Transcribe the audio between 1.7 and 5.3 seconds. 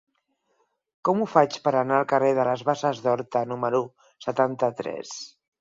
anar al carrer de les Basses d'Horta número setanta-tres?